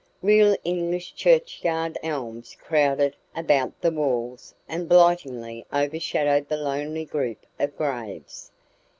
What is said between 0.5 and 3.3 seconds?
English churchyard elms crowded